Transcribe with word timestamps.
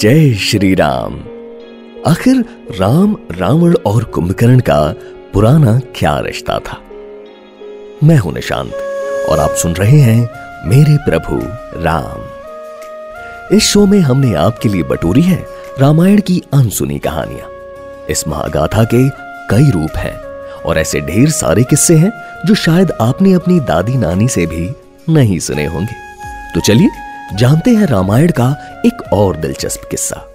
जय 0.00 0.34
श्री 0.34 0.74
राम। 0.74 1.14
आखिर 2.06 2.44
राम, 2.80 3.16
रावण 3.30 3.74
और 3.86 4.04
कुंभकर्ण 4.04 4.60
का 4.60 4.94
पुराना 5.32 5.80
क्या 5.96 6.18
रिश्ता 6.18 6.58
था? 6.58 6.78
मैं 8.04 8.18
हूँ 8.18 8.34
निशांत, 8.34 8.72
और 9.28 9.38
आप 9.38 9.50
सुन 9.50 9.72
रहे 9.72 9.98
हैं 9.98 10.30
मेरे 10.68 10.96
प्रभु 10.96 11.38
राम। 11.82 12.22
इस 13.56 13.62
शो 13.62 13.86
में 13.86 14.00
हमने 14.00 14.34
आपके 14.34 14.68
लिए 14.68 14.82
बटोरी 14.82 15.22
है, 15.22 15.46
रामायण 15.78 16.20
की 16.20 16.42
अनसुनी 16.54 16.98
कहानियाँ। 16.98 17.50
इस 18.10 18.28
महागाथा 18.28 18.84
के 18.84 19.08
कई 19.50 19.70
रूप 19.70 19.96
हैं, 19.96 20.20
और 20.62 20.78
ऐसे 20.78 21.00
ढेर 21.00 21.30
सारे 21.30 21.62
किस्से 21.62 21.94
हैं, 21.94 22.12
जो 22.46 22.54
शायद 22.54 22.92
आपने 23.00 23.32
अपनी 23.32 23.60
दादी 23.60 23.94
नानी 23.94 24.28
से 24.28 24.46
भी 24.46 24.70
नहीं 25.12 25.38
सुने 25.38 25.66
होंगे। 25.66 25.94
तो 26.54 26.60
चलिए 26.60 26.88
जानते 27.32 27.70
हैं 27.70 27.86
रामायण 27.86 28.30
का 28.30 28.80
एक 28.86 29.12
और 29.12 29.36
दिलचस्प 29.36 29.88
किस्सा। 29.90 30.30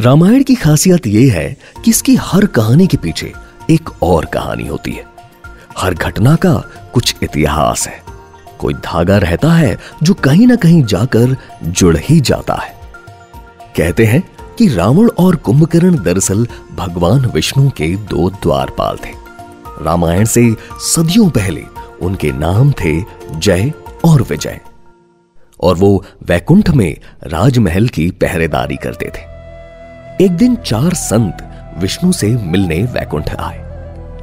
रामायण 0.00 0.42
की 0.42 0.54
खासियत 0.54 1.06
यह 1.06 1.32
है 1.34 1.56
कि 1.84 1.90
इसकी 1.90 2.16
हर 2.16 2.46
कहानी 2.46 2.86
के 2.86 2.96
पीछे 2.96 3.32
एक 3.70 4.02
और 4.02 4.24
कहानी 4.24 4.66
होती 4.66 4.92
है। 4.92 5.04
हर 5.78 5.94
घटना 5.94 6.36
का 6.36 6.54
कुछ 6.94 7.14
इतिहास 7.22 7.88
है। 7.88 8.02
कोई 8.58 8.74
धागा 8.74 9.18
रहता 9.18 9.52
है 9.52 9.78
जो 10.02 10.14
कहीं 10.14 10.46
ना 10.46 10.56
कहीं 10.56 10.84
जाकर 10.84 11.36
जुड़ 11.64 11.96
ही 11.96 12.20
जाता 12.20 12.54
है। 12.54 12.74
कहते 13.76 14.04
हैं 14.04 14.32
कि 14.58 14.68
रावण 14.68 15.08
और 15.08 15.36
कुंभकर्ण 15.36 16.02
दरअसल 16.04 16.48
भगवान 16.76 17.26
विष्णु 17.26 17.70
के 17.70 17.96
दो 17.96 18.30
द्वारपाल 18.30 18.96
थे। 18.96 19.10
रामायण 19.82 20.24
से 20.24 20.56
सदियों 20.78 21.30
पहले 21.30 21.64
उनके 22.02 22.32
नाम 22.32 22.72
थे 22.72 23.04
जय 23.34 23.72
और 24.04 24.22
विजय। 24.22 24.60
और 25.60 25.76
वो 25.76 26.04
वैकुंठ 26.26 26.70
में 26.70 26.96
राजमहल 27.26 27.88
की 27.88 28.10
पहरेदारी 28.10 28.76
करते 28.76 29.06
थे। 29.06 30.24
एक 30.24 30.30
दिन 30.30 30.56
चार 30.56 30.94
संत 30.94 31.46
विष्णु 31.78 32.12
से 32.12 32.28
मिलने 32.28 32.82
वैकुंठ 32.82 33.34
आए, 33.34 33.58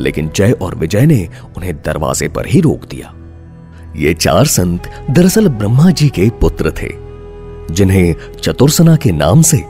लेकिन 0.00 0.30
जय 0.36 0.52
और 0.52 0.74
विजय 0.74 1.06
ने 1.06 1.28
उन्हें 1.56 1.74
दरवाजे 1.76 2.28
पर 2.28 2.46
ही 2.46 2.60
रोक 2.60 2.84
दिया। 2.84 3.12
ये 3.96 4.14
चार 4.14 4.46
संत 4.46 4.90
दरअसल 5.10 5.48
ब्रह्मा 5.48 5.90
जी 5.90 6.08
के 6.08 6.30
पुत्र 6.30 6.70
थे, 6.70 6.88
जिन्हें 7.74 8.14
चतुर्सना 8.42 8.96
के 8.96 9.12
नाम 9.12 9.42
से 9.42 9.62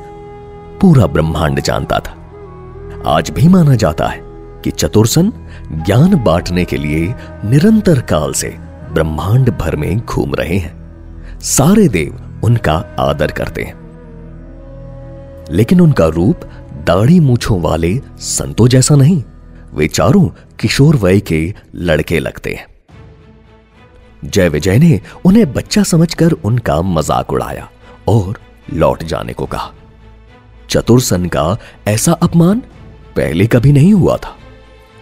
पूरा 0.81 1.07
ब्रह्मांड 1.07 1.61
जानता 1.61 1.99
था। 1.99 2.15
आज 3.07 3.31
भी 3.31 3.49
माना 3.49 3.75
जाता 3.75 4.07
है 4.07 4.21
कि 4.65 4.71
चतुर्सन 4.71 5.33
ज्ञान 5.87 6.15
बांटने 6.25 6.65
के 6.65 6.77
लिए 6.77 7.15
निरंतर 7.45 8.01
काल 8.01 8.33
से 8.33 8.49
ब्रह्मांड 8.93 9.51
भर 9.51 9.77
में 9.77 9.99
घूम 9.99 10.35
रहे 10.35 10.59
हैं। 10.59 10.86
सारे 11.47 11.89
देव 11.89 12.41
उनका 12.45 12.73
आदर 13.01 13.31
करते 13.31 13.63
हैं। 13.63 13.75
लेकिन 15.51 15.81
उनका 15.81 16.07
रूप 16.07 16.41
दाढ़ी 16.87 17.19
मूछों 17.21 17.61
वाले 17.61 17.95
संतों 18.19 18.67
जैसा 18.69 18.95
नहीं, 18.95 19.23
वे 19.75 19.89
चारों 19.89 20.29
किशोर 20.61 20.97
वय 20.97 21.21
के 21.21 21.55
लड़के 21.75 22.19
लगते 22.19 22.55
हैं। 22.55 22.67
जय 24.25 24.49
विजय 24.49 24.79
ने 24.79 25.01
उन्हें 25.25 25.53
बच्चा 25.53 25.83
समझकर 25.83 26.33
उनका 26.33 26.81
मज़ाक 26.83 27.33
उड़ाया 27.33 27.69
और 28.09 28.39
लौट 28.73 29.03
जाने 29.03 29.33
को 29.33 29.47
कहा। 29.47 29.73
चतुर्सन 30.71 31.27
का 31.27 31.57
ऐसा 31.89 32.13
अपमान 32.13 32.63
पहले 33.17 33.47
कभी 33.47 33.73
नहीं 33.73 33.93
हुआ 33.93 34.17
था। 34.17 34.37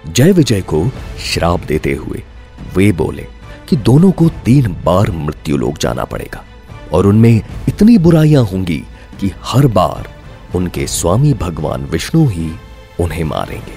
जय 0.08 0.32
विजय 0.32 0.60
को 0.60 0.88
श्राप 1.24 1.60
देते 1.60 1.92
हुए 1.94 2.22
वे 2.76 2.92
बोले 2.92 3.26
कि 3.74 3.80
दोनों 3.80 4.10
को 4.12 4.28
तीन 4.44 4.66
बार 4.84 5.10
मृत्यु 5.10 5.56
लोक 5.56 5.78
जाना 5.78 6.04
पड़ेगा 6.04 6.42
और 6.92 7.06
उनमें 7.06 7.40
इतनी 7.68 7.96
बुराइयाँ 7.98 8.42
होंगी 8.44 8.76
कि 9.20 9.30
हर 9.44 9.66
बार 9.66 10.08
उनके 10.54 10.86
स्वामी 10.86 11.32
भगवान 11.34 11.84
विष्णु 11.84 12.26
ही 12.28 12.50
उन्हें 13.00 13.24
मारेंगे। 13.24 13.74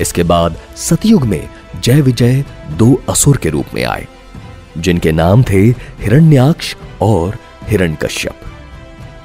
इसके 0.00 0.22
बाद 0.22 0.56
सतयुग 0.76 1.24
में 1.24 1.48
जय 1.80 2.00
विजय 2.00 2.44
दो 2.72 2.92
असुर 3.08 3.36
के 3.36 3.50
रूप 3.50 3.74
में 3.74 3.84
आए, 3.84 4.06
जिनके 4.78 5.12
नाम 5.12 5.42
थे 5.42 5.62
हिरण्याक्ष 6.00 6.74
और 7.02 7.38
हिरण्यकश्यप। 7.68 8.40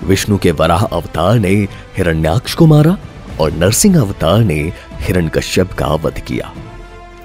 विष्णु 0.03 0.37
के 0.37 0.51
वराह 0.51 0.85
अवतार 0.85 1.39
ने 1.39 1.55
हिरण्याक्ष 1.97 2.53
को 2.53 2.67
मारा 2.67 2.97
और 3.41 3.51
नरसिंह 3.51 3.99
अवतार 3.99 4.39
ने 4.43 4.61
हिरण्यकश्यप 5.01 5.73
का 5.73 5.93
वध 5.95 6.19
किया। 6.19 6.53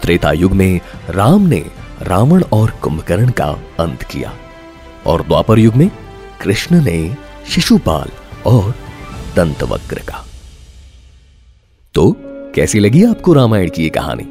त्रेता 0.02 0.32
युग 0.32 0.52
में 0.52 0.80
राम 1.10 1.46
ने 1.46 1.64
रावण 2.02 2.44
और 2.52 2.70
कुंभकर्ण 2.70 3.30
का 3.30 3.58
अंत 3.80 4.02
किया। 4.02 4.32
और 5.06 5.22
द्वापर 5.22 5.58
युग 5.58 5.74
में 5.74 5.90
कृष्ण 6.42 6.84
ने 6.84 7.16
शिशुपाल 7.48 8.08
और 8.46 8.74
दंतवक्र 9.36 9.98
का। 9.98 10.26
तो 11.94 12.16
कैसी 12.54 12.78
लगी 12.78 13.04
आपको 13.04 13.32
रामायण 13.32 13.70
की 13.70 13.82
ये 13.82 13.88
कहानी? 13.88 14.24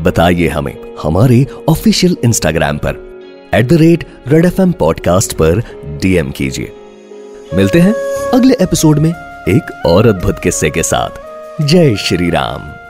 बताइए 0.00 0.48
हमें 0.48 0.76
हमारे 1.02 1.46
ऑफिशियल 1.68 2.16
इंस्टाग्राम 2.24 2.78
पर 2.78 3.20
at 3.54 3.66
the 3.66 3.72
rate 3.72 4.06
Red 4.28 4.44
F 4.44 4.60
M 4.60 4.72
podcast 4.72 5.32
पर 5.32 5.58
डीएम 6.02 6.30
कीजिए। 6.30 6.72
मिलते 7.54 7.80
हैं 7.80 7.92
अगले 8.34 8.54
एपिसोड 8.60 8.98
में 8.98 9.10
एक 9.48 9.82
और 9.86 10.06
अद्भुत 10.06 10.38
किस्से 10.38 10.70
के 10.70 10.82
साथ। 10.82 11.10
जय 11.64 11.96
श्री 11.96 12.30
राम। 12.30 12.81